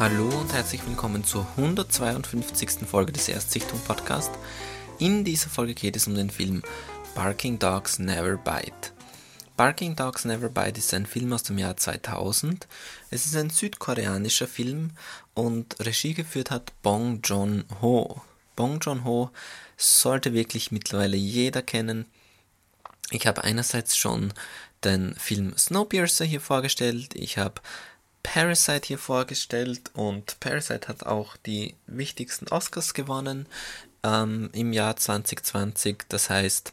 Hallo 0.00 0.30
und 0.30 0.50
herzlich 0.54 0.80
willkommen 0.86 1.24
zur 1.24 1.46
152. 1.58 2.88
Folge 2.88 3.12
des 3.12 3.28
Erstsichtung 3.28 3.78
Podcast. 3.80 4.30
In 4.98 5.26
dieser 5.26 5.50
Folge 5.50 5.74
geht 5.74 5.94
es 5.94 6.06
um 6.06 6.14
den 6.14 6.30
Film 6.30 6.62
Barking 7.14 7.58
Dogs 7.58 7.98
Never 7.98 8.38
Bite. 8.38 8.94
Barking 9.58 9.96
Dogs 9.96 10.24
Never 10.24 10.48
Bite 10.48 10.78
ist 10.78 10.94
ein 10.94 11.04
Film 11.04 11.34
aus 11.34 11.42
dem 11.42 11.58
Jahr 11.58 11.76
2000. 11.76 12.66
Es 13.10 13.26
ist 13.26 13.36
ein 13.36 13.50
südkoreanischer 13.50 14.48
Film 14.48 14.92
und 15.34 15.78
Regie 15.80 16.14
geführt 16.14 16.50
hat 16.50 16.72
Bong 16.80 17.20
Joon-ho. 17.22 18.22
Bong 18.56 18.80
Joon-ho 18.80 19.30
sollte 19.76 20.32
wirklich 20.32 20.72
mittlerweile 20.72 21.18
jeder 21.18 21.60
kennen. 21.60 22.06
Ich 23.10 23.26
habe 23.26 23.44
einerseits 23.44 23.98
schon 23.98 24.32
den 24.82 25.14
Film 25.16 25.54
Snowpiercer 25.58 26.24
hier 26.24 26.40
vorgestellt, 26.40 27.14
ich 27.14 27.36
habe 27.36 27.60
Parasite 28.22 28.86
hier 28.86 28.98
vorgestellt 28.98 29.90
und 29.94 30.38
Parasite 30.40 30.88
hat 30.88 31.04
auch 31.04 31.36
die 31.38 31.74
wichtigsten 31.86 32.48
Oscars 32.48 32.94
gewonnen 32.94 33.46
ähm, 34.02 34.50
im 34.52 34.72
Jahr 34.72 34.96
2020. 34.96 36.04
Das 36.08 36.30
heißt, 36.30 36.72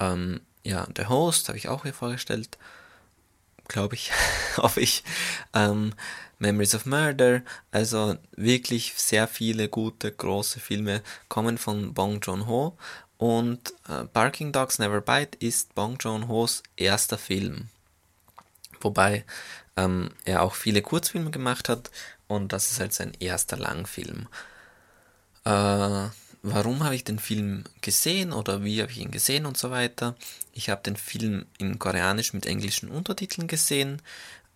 ähm, 0.00 0.40
ja, 0.64 0.86
der 0.86 1.08
Host 1.08 1.48
habe 1.48 1.58
ich 1.58 1.68
auch 1.68 1.82
hier 1.82 1.94
vorgestellt, 1.94 2.58
glaube 3.68 3.94
ich, 3.94 4.12
hoffe 4.56 4.80
ich. 4.80 5.04
Ähm, 5.54 5.94
Memories 6.38 6.74
of 6.74 6.86
Murder, 6.86 7.42
also 7.70 8.16
wirklich 8.32 8.94
sehr 8.96 9.28
viele 9.28 9.68
gute, 9.68 10.10
große 10.10 10.58
Filme 10.58 11.00
kommen 11.28 11.56
von 11.56 11.94
Bong 11.94 12.20
Joon-ho 12.20 12.76
und 13.16 13.72
äh, 13.88 14.02
Barking 14.12 14.50
Dogs 14.50 14.80
Never 14.80 15.00
Bite 15.00 15.38
ist 15.38 15.76
Bong 15.76 15.98
Joon-hos 16.00 16.64
erster 16.76 17.16
Film. 17.16 17.68
Wobei 18.84 19.24
ähm, 19.76 20.10
er 20.24 20.42
auch 20.42 20.54
viele 20.54 20.82
Kurzfilme 20.82 21.30
gemacht 21.30 21.68
hat 21.68 21.90
und 22.28 22.52
das 22.52 22.70
ist 22.70 22.80
halt 22.80 22.92
sein 22.92 23.12
erster 23.20 23.56
Langfilm. 23.56 24.28
Äh, 25.44 26.08
warum 26.42 26.84
habe 26.84 26.94
ich 26.94 27.04
den 27.04 27.18
Film 27.18 27.64
gesehen 27.80 28.32
oder 28.32 28.64
wie 28.64 28.80
habe 28.82 28.92
ich 28.92 28.98
ihn 28.98 29.10
gesehen 29.10 29.46
und 29.46 29.56
so 29.56 29.70
weiter? 29.70 30.16
Ich 30.52 30.70
habe 30.70 30.82
den 30.82 30.96
Film 30.96 31.46
in 31.58 31.78
Koreanisch 31.78 32.32
mit 32.32 32.46
englischen 32.46 32.90
Untertiteln 32.90 33.46
gesehen, 33.48 34.02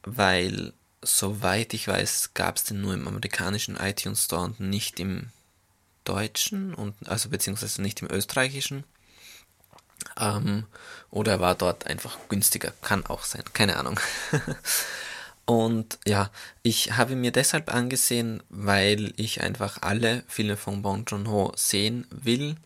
weil 0.02 0.72
soweit 1.02 1.74
ich 1.74 1.88
weiß, 1.88 2.34
gab 2.34 2.56
es 2.56 2.64
den 2.64 2.80
nur 2.80 2.94
im 2.94 3.06
amerikanischen 3.08 3.76
iTunes 3.76 4.24
Store 4.24 4.44
und 4.44 4.60
nicht 4.60 5.00
im 5.00 5.30
deutschen 6.04 6.74
und 6.74 6.94
also 7.08 7.28
beziehungsweise 7.28 7.82
nicht 7.82 8.02
im 8.02 8.10
österreichischen. 8.10 8.84
Ähm, 10.18 10.64
oder 11.10 11.32
er 11.32 11.40
war 11.40 11.54
dort 11.54 11.86
einfach 11.86 12.18
günstiger, 12.28 12.72
kann 12.82 13.06
auch 13.06 13.24
sein, 13.24 13.44
keine 13.52 13.76
Ahnung. 13.76 13.98
Und 15.46 15.98
ja, 16.04 16.30
ich 16.62 16.96
habe 16.96 17.14
mir 17.14 17.30
deshalb 17.30 17.72
angesehen, 17.72 18.42
weil 18.48 19.12
ich 19.16 19.42
einfach 19.42 19.82
alle 19.82 20.24
Filme 20.26 20.56
von 20.56 20.82
Bong 20.82 21.04
Joon-ho 21.06 21.52
sehen 21.56 22.06
will. 22.10 22.56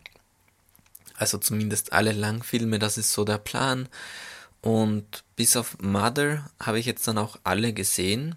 Also 1.15 1.37
zumindest 1.37 1.93
alle 1.93 2.11
Langfilme, 2.11 2.79
das 2.79 2.97
ist 2.97 3.13
so 3.13 3.23
der 3.23 3.37
Plan. 3.37 3.87
Und 4.61 5.23
bis 5.35 5.55
auf 5.55 5.77
Mother 5.79 6.49
habe 6.59 6.79
ich 6.79 6.87
jetzt 6.87 7.07
dann 7.07 7.19
auch 7.19 7.37
alle 7.43 7.71
gesehen 7.73 8.35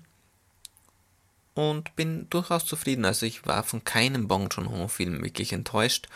und 1.54 1.94
bin 1.96 2.28
durchaus 2.30 2.66
zufrieden. 2.66 3.04
Also 3.04 3.26
ich 3.26 3.46
war 3.46 3.62
von 3.62 3.84
keinem 3.84 4.28
Bong 4.28 4.48
Joon-ho 4.50 4.88
Film 4.88 5.22
wirklich 5.22 5.52
enttäuscht 5.52 6.08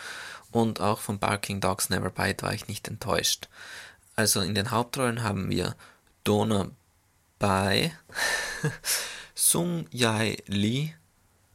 und 0.50 0.80
auch 0.80 0.98
von 0.98 1.19
Barking 1.19 1.61
Dogs 1.61 1.91
Never 1.91 2.11
Bite 2.11 2.42
war 2.45 2.53
ich 2.53 2.68
nicht 2.68 2.89
enttäuscht. 2.89 3.48
Also 4.17 4.40
in 4.40 4.55
den 4.55 4.70
Hauptrollen 4.70 5.23
haben 5.23 5.48
wir 5.51 5.77
Dona 6.24 6.70
Bai, 7.39 7.92
Sung 9.35 9.86
Yae 9.92 10.36
Lee 10.46 10.95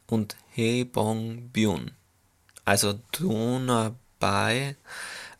und 0.06 0.36
Hee 0.50 0.84
Bong 0.84 1.50
Byun. 1.50 1.90
Also 2.64 2.98
Dona 3.12 3.94
Bai 4.18 4.76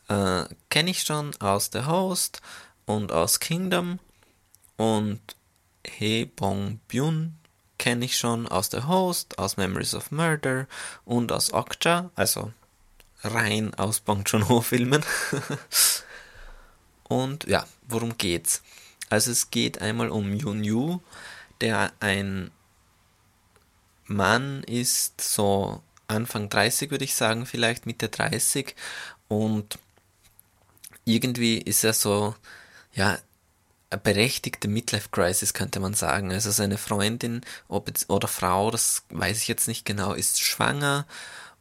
äh, 0.08 0.44
kenne 0.68 0.90
ich 0.90 1.02
schon 1.02 1.34
aus 1.40 1.70
The 1.72 1.86
Host 1.86 2.42
und 2.84 3.10
aus 3.12 3.40
Kingdom 3.40 3.98
und 4.76 5.20
Hee 5.86 6.26
Bong 6.26 6.80
Byun 6.88 7.38
kenne 7.84 8.06
ich 8.06 8.16
schon 8.16 8.48
aus 8.48 8.70
The 8.70 8.84
Host, 8.84 9.38
aus 9.38 9.58
Memories 9.58 9.94
of 9.94 10.10
Murder 10.10 10.66
und 11.04 11.30
aus 11.30 11.52
Okja, 11.52 12.10
also 12.14 12.50
rein 13.22 13.74
aus 13.74 14.00
Bong 14.00 14.24
Joon-ho 14.24 14.62
Filmen. 14.62 15.04
und 17.02 17.44
ja, 17.44 17.66
worum 17.86 18.16
geht's? 18.16 18.62
Also 19.10 19.30
es 19.32 19.50
geht 19.50 19.82
einmal 19.82 20.08
um 20.08 20.32
Yun 20.32 20.64
Yu, 20.64 21.00
der 21.60 21.92
ein 22.00 22.50
Mann 24.06 24.62
ist, 24.62 25.20
so 25.20 25.82
Anfang 26.08 26.48
30 26.48 26.90
würde 26.90 27.04
ich 27.04 27.14
sagen, 27.14 27.44
vielleicht 27.44 27.84
Mitte 27.84 28.08
30 28.08 28.74
und 29.28 29.78
irgendwie 31.04 31.58
ist 31.58 31.84
er 31.84 31.92
so, 31.92 32.34
ja, 32.94 33.18
berechtigte 33.96 34.68
Midlife-Crisis, 34.68 35.54
könnte 35.54 35.80
man 35.80 35.94
sagen. 35.94 36.32
Also 36.32 36.50
seine 36.50 36.78
Freundin 36.78 37.42
ob 37.68 37.90
oder 38.08 38.28
Frau, 38.28 38.70
das 38.70 39.04
weiß 39.10 39.38
ich 39.38 39.48
jetzt 39.48 39.68
nicht 39.68 39.84
genau, 39.84 40.12
ist 40.12 40.42
schwanger 40.42 41.06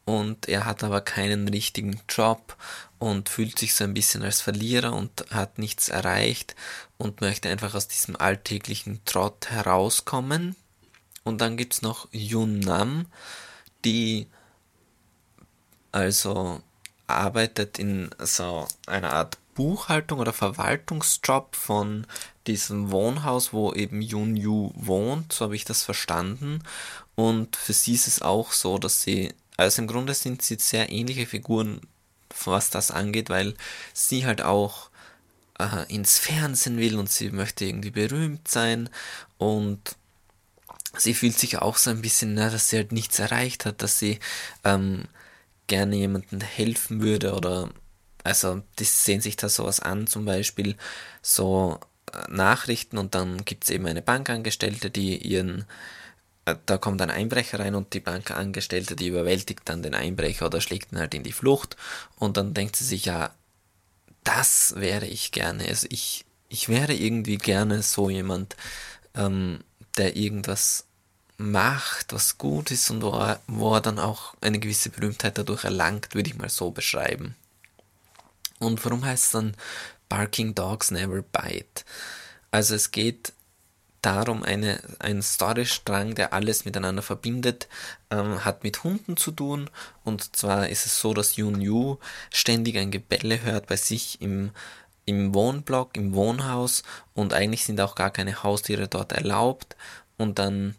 und 0.05 0.49
er 0.49 0.65
hat 0.65 0.83
aber 0.83 1.01
keinen 1.01 1.47
richtigen 1.47 1.99
Job 2.09 2.57
und 2.99 3.29
fühlt 3.29 3.57
sich 3.57 3.73
so 3.73 3.83
ein 3.83 3.93
bisschen 3.93 4.23
als 4.23 4.41
Verlierer 4.41 4.93
und 4.93 5.25
hat 5.31 5.59
nichts 5.59 5.89
erreicht 5.89 6.55
und 6.97 7.21
möchte 7.21 7.49
einfach 7.49 7.73
aus 7.73 7.87
diesem 7.87 8.15
alltäglichen 8.15 9.03
Trott 9.05 9.49
herauskommen. 9.49 10.55
Und 11.23 11.39
dann 11.39 11.55
gibt 11.57 11.73
es 11.73 11.81
noch 11.81 12.07
Yunam, 12.11 13.05
die 13.85 14.27
also 15.91 16.61
arbeitet 17.07 17.79
in 17.79 18.09
so 18.19 18.67
einer 18.87 19.13
Art 19.13 19.37
Buchhaltung 19.53 20.19
oder 20.19 20.33
Verwaltungsjob 20.33 21.55
von 21.55 22.07
diesem 22.47 22.91
Wohnhaus, 22.91 23.53
wo 23.53 23.73
eben 23.73 24.01
Yun 24.01 24.35
Yu 24.35 24.71
wohnt, 24.75 25.33
so 25.33 25.45
habe 25.45 25.55
ich 25.55 25.65
das 25.65 25.83
verstanden. 25.83 26.63
Und 27.15 27.55
für 27.55 27.73
sie 27.73 27.93
ist 27.93 28.07
es 28.07 28.21
auch 28.21 28.51
so, 28.51 28.77
dass 28.77 29.01
sie 29.01 29.33
also 29.57 29.81
im 29.81 29.87
Grunde 29.87 30.13
sind 30.13 30.41
sie 30.41 30.57
sehr 30.59 30.91
ähnliche 30.91 31.25
Figuren, 31.25 31.81
was 32.45 32.69
das 32.69 32.91
angeht, 32.91 33.29
weil 33.29 33.53
sie 33.93 34.25
halt 34.25 34.41
auch 34.41 34.89
äh, 35.59 35.91
ins 35.93 36.17
Fernsehen 36.19 36.77
will 36.77 36.97
und 36.97 37.09
sie 37.09 37.29
möchte 37.29 37.65
irgendwie 37.65 37.91
berühmt 37.91 38.47
sein 38.47 38.89
und 39.37 39.95
sie 40.97 41.13
fühlt 41.13 41.37
sich 41.37 41.59
auch 41.59 41.77
so 41.77 41.91
ein 41.91 42.01
bisschen, 42.01 42.33
na, 42.33 42.49
dass 42.49 42.69
sie 42.69 42.77
halt 42.77 42.91
nichts 42.91 43.19
erreicht 43.19 43.65
hat, 43.65 43.81
dass 43.81 43.99
sie 43.99 44.19
ähm, 44.63 45.05
gerne 45.67 45.95
jemandem 45.95 46.41
helfen 46.41 47.01
würde 47.01 47.33
oder 47.33 47.69
also 48.23 48.61
die 48.79 48.85
sehen 48.85 49.21
sich 49.21 49.35
da 49.35 49.49
sowas 49.49 49.79
an, 49.79 50.07
zum 50.07 50.25
Beispiel 50.25 50.75
so 51.21 51.79
äh, 52.11 52.31
Nachrichten 52.31 52.97
und 52.97 53.15
dann 53.15 53.45
gibt 53.45 53.65
es 53.65 53.69
eben 53.69 53.85
eine 53.85 54.01
Bankangestellte, 54.01 54.89
die 54.89 55.17
ihren 55.17 55.65
äh, 56.45 56.55
da 56.65 56.77
kommt 56.77 57.01
ein 57.01 57.11
Einbrecher 57.11 57.59
rein 57.59 57.75
und 57.75 57.93
die 57.93 57.99
Bankangestellte, 57.99 58.95
die 58.95 59.07
überwältigt 59.07 59.61
dann 59.65 59.83
den 59.83 59.95
Einbrecher 59.95 60.45
oder 60.47 60.61
schlägt 60.61 60.91
ihn 60.91 60.99
halt 60.99 61.13
in 61.13 61.23
die 61.23 61.31
Flucht 61.31 61.77
und 62.17 62.37
dann 62.37 62.53
denkt 62.53 62.75
sie 62.75 62.85
sich, 62.85 63.05
ja, 63.05 63.31
das 64.23 64.75
wäre 64.77 65.05
ich 65.05 65.31
gerne. 65.31 65.65
Also 65.67 65.87
ich, 65.89 66.25
ich 66.49 66.69
wäre 66.69 66.93
irgendwie 66.93 67.37
gerne 67.37 67.81
so 67.83 68.09
jemand, 68.09 68.55
ähm, 69.15 69.63
der 69.97 70.15
irgendwas 70.15 70.85
macht, 71.37 72.13
was 72.13 72.37
gut 72.37 72.71
ist 72.71 72.89
und 72.89 73.01
wo 73.01 73.09
er, 73.11 73.41
wo 73.47 73.73
er 73.75 73.81
dann 73.81 73.99
auch 73.99 74.35
eine 74.41 74.59
gewisse 74.59 74.89
Berühmtheit 74.89 75.37
dadurch 75.37 75.63
erlangt, 75.63 76.15
würde 76.15 76.29
ich 76.29 76.37
mal 76.37 76.49
so 76.49 76.71
beschreiben. 76.71 77.35
Und 78.63 78.83
warum 78.85 79.05
heißt 79.05 79.25
es 79.25 79.31
dann 79.31 79.55
Barking 80.09 80.55
Dogs 80.55 80.91
Never 80.91 81.21
Bite? 81.21 81.83
Also 82.51 82.75
es 82.75 82.91
geht 82.91 83.33
darum, 84.03 84.43
eine, 84.43 84.79
ein 84.99 85.21
Storystrang, 85.21 86.13
der 86.13 86.33
alles 86.33 86.65
miteinander 86.65 87.01
verbindet, 87.01 87.67
ähm, 88.11 88.45
hat 88.45 88.63
mit 88.63 88.83
Hunden 88.83 89.17
zu 89.17 89.31
tun. 89.31 89.69
Und 90.03 90.35
zwar 90.35 90.69
ist 90.69 90.85
es 90.85 90.99
so, 90.99 91.13
dass 91.13 91.37
Yun 91.37 91.61
Yu 91.61 91.97
ständig 92.31 92.77
ein 92.77 92.91
Gebelle 92.91 93.41
hört 93.41 93.67
bei 93.67 93.77
sich 93.77 94.21
im, 94.21 94.51
im 95.05 95.33
Wohnblock, 95.33 95.95
im 95.97 96.13
Wohnhaus 96.13 96.83
und 97.13 97.33
eigentlich 97.33 97.65
sind 97.65 97.79
auch 97.81 97.95
gar 97.95 98.11
keine 98.11 98.43
Haustiere 98.43 98.87
dort 98.87 99.13
erlaubt. 99.13 99.75
Und 100.17 100.37
dann, 100.37 100.75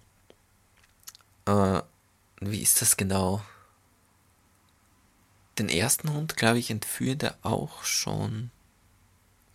äh, 1.47 1.81
wie 2.41 2.63
ist 2.63 2.83
das 2.83 2.97
genau? 2.97 3.43
Den 5.59 5.69
ersten 5.69 6.13
Hund, 6.13 6.37
glaube 6.37 6.59
ich, 6.59 6.71
entführt 6.71 7.23
er 7.23 7.37
auch 7.43 7.85
schon. 7.85 8.51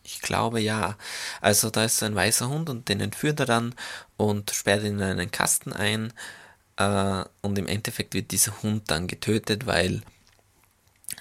Ich 0.03 0.21
glaube 0.21 0.59
ja. 0.59 0.97
Also 1.41 1.69
da 1.69 1.85
ist 1.85 1.97
so 1.97 2.05
ein 2.05 2.15
weißer 2.15 2.49
Hund 2.49 2.69
und 2.69 2.89
den 2.89 3.01
entführt 3.01 3.39
er 3.41 3.45
dann 3.45 3.75
und 4.17 4.51
sperrt 4.51 4.83
ihn 4.83 4.99
in 4.99 5.01
einen 5.01 5.31
Kasten 5.31 5.73
ein. 5.73 6.13
Äh, 6.77 7.23
und 7.41 7.57
im 7.57 7.67
Endeffekt 7.67 8.13
wird 8.13 8.31
dieser 8.31 8.61
Hund 8.63 8.89
dann 8.89 9.07
getötet, 9.07 9.65
weil 9.65 10.01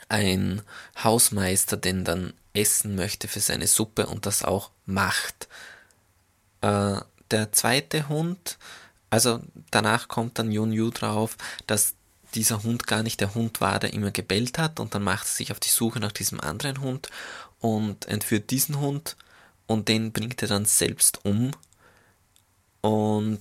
ein 0.09 0.63
Hausmeister 1.03 1.77
den 1.77 2.05
dann 2.05 2.33
essen 2.55 2.95
möchte 2.95 3.29
für 3.29 3.41
seine 3.41 3.67
Suppe 3.67 4.07
und 4.07 4.27
das 4.27 4.45
auch 4.45 4.71
macht. 4.87 5.49
Äh, 6.61 7.01
der 7.31 7.53
zweite 7.53 8.09
Hund 8.09 8.59
also 9.11 9.41
danach 9.71 10.09
kommt 10.09 10.39
dann 10.39 10.53
Yun 10.53 10.73
Yu 10.73 10.91
drauf, 10.91 11.37
dass 11.67 11.95
dieser 12.35 12.63
Hund 12.63 12.87
gar 12.87 13.03
nicht 13.03 13.21
der 13.21 13.35
Hund 13.35 13.61
war, 13.61 13.79
der 13.79 13.93
immer 13.93 14.11
gebellt 14.11 14.59
hat 14.59 14.81
und 14.81 14.95
dann 14.95 15.03
macht 15.03 15.27
sie 15.27 15.37
sich 15.37 15.53
auf 15.53 15.61
die 15.61 15.69
Suche 15.69 16.01
nach 16.01 16.13
diesem 16.13 16.41
anderen 16.41 16.81
Hund 16.81 17.09
und 17.61 18.07
entführt 18.07 18.51
diesen 18.51 18.81
Hund 18.81 19.17
und 19.67 19.89
den 19.89 20.13
bringt 20.13 20.43
er 20.43 20.49
dann 20.49 20.65
selbst 20.65 21.25
um 21.25 21.53
und 22.81 23.41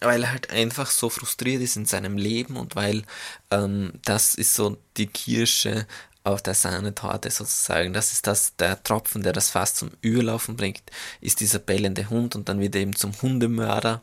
weil 0.00 0.22
er 0.22 0.32
halt 0.32 0.50
einfach 0.50 0.90
so 0.90 1.10
frustriert 1.10 1.62
ist 1.62 1.76
in 1.76 1.86
seinem 1.86 2.16
Leben 2.16 2.56
und 2.56 2.76
weil 2.76 3.02
ähm, 3.50 3.92
das 4.04 4.34
ist 4.34 4.54
so 4.54 4.78
die 4.96 5.08
Kirsche 5.08 5.86
auf 6.24 6.42
der 6.42 6.54
Sahnetorte 6.54 7.30
sozusagen. 7.30 7.92
Das 7.92 8.12
ist 8.12 8.26
das, 8.26 8.54
der 8.56 8.82
Tropfen, 8.82 9.22
der 9.22 9.32
das 9.32 9.50
Fass 9.50 9.74
zum 9.74 9.90
Überlaufen 10.02 10.56
bringt, 10.56 10.82
ist 11.20 11.40
dieser 11.40 11.58
bellende 11.58 12.10
Hund 12.10 12.36
und 12.36 12.48
dann 12.48 12.60
wird 12.60 12.74
er 12.74 12.82
eben 12.82 12.94
zum 12.94 13.20
Hundemörder. 13.22 14.02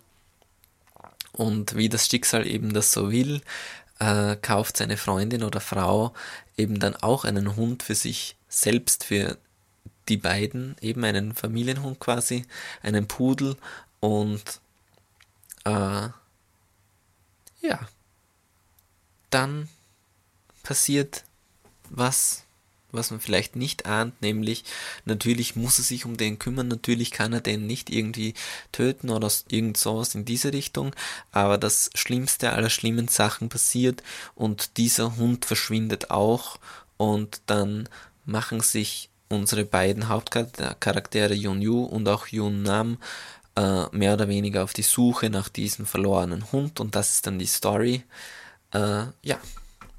Und 1.31 1.75
wie 1.75 1.89
das 1.89 2.07
Schicksal 2.07 2.47
eben 2.47 2.73
das 2.73 2.91
so 2.91 3.11
will, 3.11 3.41
äh, 3.99 4.35
kauft 4.35 4.77
seine 4.77 4.97
Freundin 4.97 5.43
oder 5.43 5.59
Frau 5.59 6.13
eben 6.57 6.79
dann 6.79 6.95
auch 6.95 7.25
einen 7.25 7.55
Hund 7.55 7.83
für 7.83 7.95
sich 7.95 8.35
selbst, 8.47 9.03
für 9.03 9.37
die 10.07 10.17
beiden, 10.17 10.75
eben 10.81 11.03
einen 11.03 11.33
Familienhund 11.33 11.99
quasi, 11.99 12.45
einen 12.83 13.07
Pudel 13.07 13.57
und 13.99 14.61
äh, 15.65 16.09
ja, 17.61 17.79
dann 19.29 19.67
passiert 20.63 21.23
was, 21.89 22.44
was 22.95 23.11
man 23.11 23.19
vielleicht 23.19 23.55
nicht 23.55 23.85
ahnt, 23.85 24.21
nämlich 24.21 24.63
natürlich 25.05 25.55
muss 25.55 25.77
er 25.79 25.83
sich 25.83 26.05
um 26.05 26.17
den 26.17 26.39
kümmern, 26.39 26.67
natürlich 26.67 27.11
kann 27.11 27.33
er 27.33 27.41
den 27.41 27.67
nicht 27.67 27.89
irgendwie 27.89 28.33
töten 28.71 29.09
oder 29.09 29.31
irgend 29.49 29.77
sowas 29.77 30.15
in 30.15 30.25
diese 30.25 30.53
Richtung, 30.53 30.95
aber 31.31 31.57
das 31.57 31.89
Schlimmste 31.95 32.53
aller 32.53 32.69
schlimmen 32.69 33.07
Sachen 33.07 33.49
passiert 33.49 34.03
und 34.35 34.77
dieser 34.77 35.17
Hund 35.17 35.45
verschwindet 35.45 36.11
auch 36.11 36.59
und 36.97 37.41
dann 37.45 37.89
machen 38.25 38.61
sich 38.61 39.09
unsere 39.29 39.65
beiden 39.65 40.07
Hauptcharaktere 40.07 41.33
Yun 41.33 41.61
Yu 41.61 41.83
und 41.83 42.07
auch 42.07 42.27
Yun 42.27 42.63
Nam 42.63 42.97
äh, 43.55 43.85
mehr 43.91 44.13
oder 44.13 44.27
weniger 44.27 44.63
auf 44.63 44.73
die 44.73 44.83
Suche 44.83 45.29
nach 45.29 45.49
diesem 45.49 45.85
verlorenen 45.85 46.51
Hund 46.51 46.79
und 46.79 46.95
das 46.95 47.11
ist 47.11 47.27
dann 47.27 47.39
die 47.39 47.45
Story. 47.45 48.03
Äh, 48.71 49.05
ja, 49.23 49.39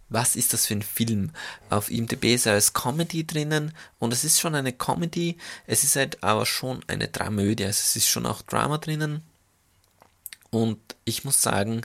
was 0.09 0.37
ist 0.37 0.53
das 0.53 0.67
für 0.67 0.75
ein 0.75 0.83
Film? 0.83 1.31
Auf 1.69 1.91
IMDb 1.91 2.35
ist 2.35 2.47
er 2.47 2.55
als 2.55 2.73
Comedy 2.73 3.27
drinnen 3.27 3.73
und 3.99 4.13
es 4.13 4.25
ist 4.25 4.41
schon 4.41 4.55
eine 4.55 4.73
Comedy, 4.73 5.37
es 5.67 5.85
ist 5.85 5.97
halt 5.97 6.23
aber 6.23 6.47
schon 6.47 6.81
eine 6.87 7.09
Dramödie, 7.09 7.65
also 7.65 7.81
es 7.81 7.97
ist 7.97 8.09
schon 8.09 8.27
auch 8.27 8.43
Drama 8.43 8.79
drinnen. 8.79 9.23
Und 10.51 10.79
ich 11.05 11.25
muss 11.25 11.43
sagen, 11.43 11.83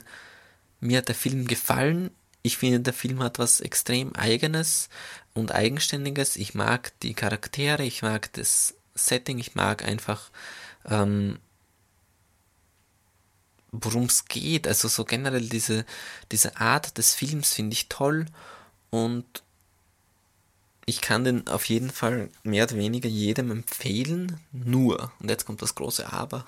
mir 0.80 0.98
hat 0.98 1.08
der 1.08 1.14
Film 1.14 1.46
gefallen. 1.46 2.10
Ich 2.42 2.56
finde, 2.58 2.80
der 2.80 2.92
Film 2.92 3.22
hat 3.22 3.38
was 3.38 3.60
extrem 3.60 4.14
Eigenes 4.14 4.88
und 5.34 5.52
Eigenständiges. 5.52 6.36
Ich 6.36 6.54
mag 6.54 6.92
die 7.00 7.14
Charaktere, 7.14 7.84
ich 7.84 8.02
mag 8.02 8.32
das 8.34 8.74
Setting, 8.94 9.38
ich 9.38 9.54
mag 9.54 9.84
einfach 9.84 10.30
ähm, 10.88 11.38
worum 13.72 14.04
es 14.04 14.26
geht. 14.26 14.68
Also 14.68 14.88
so 14.88 15.04
generell 15.04 15.48
diese, 15.48 15.84
diese 16.30 16.58
Art 16.58 16.98
des 16.98 17.14
Films 17.14 17.54
finde 17.54 17.74
ich 17.74 17.88
toll 17.88 18.26
und 18.90 19.42
ich 20.84 21.00
kann 21.00 21.24
den 21.24 21.46
auf 21.48 21.66
jeden 21.66 21.90
Fall 21.90 22.28
mehr 22.42 22.64
oder 22.64 22.76
weniger 22.76 23.08
jedem 23.08 23.50
empfehlen. 23.50 24.40
Nur, 24.50 25.12
und 25.20 25.30
jetzt 25.30 25.46
kommt 25.46 25.62
das 25.62 25.74
große 25.74 26.12
Aber, 26.12 26.44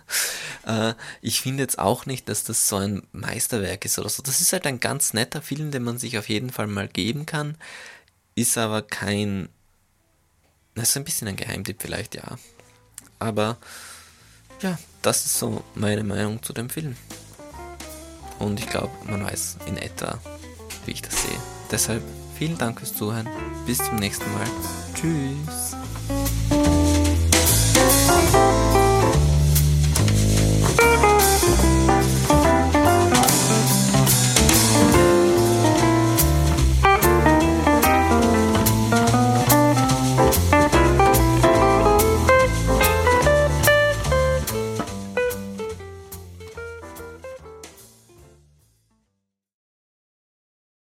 äh, 0.66 0.94
ich 1.20 1.40
finde 1.40 1.64
jetzt 1.64 1.78
auch 1.78 2.06
nicht, 2.06 2.28
dass 2.28 2.44
das 2.44 2.68
so 2.68 2.76
ein 2.76 3.02
Meisterwerk 3.12 3.84
ist 3.84 3.98
oder 3.98 4.08
so. 4.08 4.22
Das 4.22 4.40
ist 4.40 4.52
halt 4.52 4.66
ein 4.66 4.80
ganz 4.80 5.12
netter 5.12 5.42
Film, 5.42 5.70
den 5.72 5.82
man 5.82 5.98
sich 5.98 6.18
auf 6.18 6.28
jeden 6.28 6.50
Fall 6.50 6.68
mal 6.68 6.88
geben 6.88 7.26
kann, 7.26 7.56
ist 8.36 8.56
aber 8.58 8.82
kein, 8.82 9.48
das 10.74 10.90
ist 10.90 10.96
ein 10.96 11.04
bisschen 11.04 11.28
ein 11.28 11.36
Geheimtipp 11.36 11.82
vielleicht, 11.82 12.14
ja. 12.14 12.38
Aber 13.18 13.58
ja, 14.60 14.78
das 15.04 15.26
ist 15.26 15.38
so 15.38 15.62
meine 15.74 16.02
Meinung 16.02 16.42
zu 16.42 16.52
dem 16.52 16.70
Film. 16.70 16.96
Und 18.38 18.58
ich 18.58 18.66
glaube, 18.66 18.90
man 19.06 19.24
weiß 19.24 19.58
in 19.66 19.76
etwa, 19.76 20.18
wie 20.86 20.92
ich 20.92 21.02
das 21.02 21.22
sehe. 21.22 21.38
Deshalb 21.70 22.02
vielen 22.36 22.58
Dank 22.58 22.78
fürs 22.78 22.94
Zuhören. 22.94 23.28
Bis 23.66 23.78
zum 23.78 23.96
nächsten 23.96 24.30
Mal. 24.32 24.46
Tschüss. 24.94 25.73